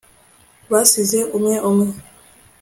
[0.71, 1.87] basize umwe umwe